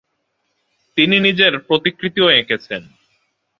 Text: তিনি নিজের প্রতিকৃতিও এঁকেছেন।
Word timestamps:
তিনি 0.97 1.15
নিজের 1.19 1.53
প্রতিকৃতিও 1.59 2.27
এঁকেছেন। 2.31 2.81